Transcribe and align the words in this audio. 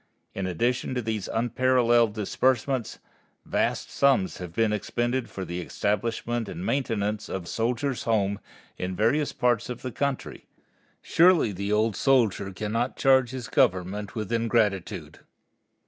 In 0.33 0.47
addition 0.47 0.95
to 0.95 1.01
these 1.03 1.27
unparalleled 1.27 2.15
disbursements, 2.15 2.97
vast 3.45 3.91
sums 3.91 4.39
have 4.39 4.51
been 4.51 4.73
expended 4.73 5.29
for 5.29 5.45
the 5.45 5.61
establishment 5.61 6.49
and 6.49 6.65
maintenance 6.65 7.29
of 7.29 7.47
Soldiers' 7.47 8.01
Homes 8.05 8.39
in 8.79 8.95
various 8.95 9.31
parts 9.31 9.69
of 9.69 9.83
the 9.83 9.91
country. 9.91 10.47
Surely 11.03 11.51
the 11.51 11.71
old 11.71 11.95
soldier 11.95 12.51
cannot 12.51 12.97
charge 12.97 13.29
his 13.29 13.47
Government 13.47 14.15
with 14.15 14.31
ingratitude. 14.33 15.19